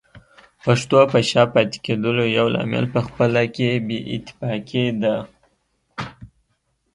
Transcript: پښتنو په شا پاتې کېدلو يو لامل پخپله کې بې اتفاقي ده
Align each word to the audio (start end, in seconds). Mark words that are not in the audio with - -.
پښتنو 0.63 1.01
په 1.11 1.19
شا 1.29 1.43
پاتې 1.53 1.77
کېدلو 1.85 2.25
يو 2.37 2.45
لامل 2.55 2.85
پخپله 2.95 3.43
کې 3.55 3.69
بې 3.87 3.97
اتفاقي 4.15 4.85
ده 5.01 5.15